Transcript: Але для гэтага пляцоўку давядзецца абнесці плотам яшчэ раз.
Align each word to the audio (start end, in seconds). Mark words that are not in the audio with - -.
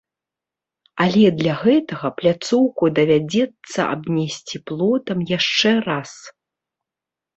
Але 1.03 1.25
для 1.41 1.53
гэтага 1.63 2.07
пляцоўку 2.21 2.85
давядзецца 2.99 3.79
абнесці 3.95 4.57
плотам 4.73 5.17
яшчэ 5.37 5.71
раз. 5.91 6.11